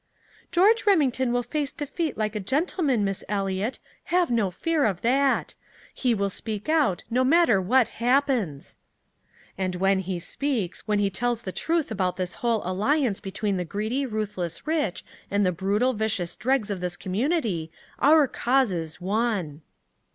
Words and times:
"George 0.51 0.87
Remington 0.87 1.31
will 1.31 1.43
face 1.43 1.71
defeat 1.71 2.17
like 2.17 2.35
a 2.35 2.39
gentleman, 2.39 3.05
Miss 3.05 3.23
Eliot; 3.29 3.77
have 4.05 4.31
no 4.31 4.49
fear 4.49 4.83
of 4.83 5.01
that. 5.01 5.53
He 5.93 6.15
will 6.15 6.31
speak 6.31 6.67
out, 6.67 7.03
no 7.11 7.23
matter 7.23 7.61
what 7.61 7.89
happens." 7.99 8.79
"And 9.59 9.75
when 9.75 9.99
he 9.99 10.17
speaks, 10.19 10.87
when 10.87 10.97
he 10.97 11.11
tells 11.11 11.43
the 11.43 11.51
truth 11.51 11.91
about 11.91 12.17
this 12.17 12.33
whole 12.41 12.63
alliance 12.65 13.19
between 13.19 13.57
the 13.57 13.63
greedy, 13.63 14.07
ruthless 14.07 14.65
rich 14.65 15.05
and 15.29 15.45
the 15.45 15.51
brutal, 15.51 15.93
vicious 15.93 16.35
dregs 16.35 16.71
of 16.71 16.81
this 16.81 16.97
community 16.97 17.71
our 18.01 18.27
cause 18.27 18.71
is 18.71 18.99
won!" 18.99 19.61